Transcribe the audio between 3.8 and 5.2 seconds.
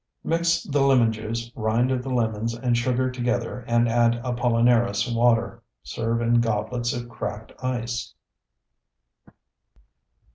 add Apollinaris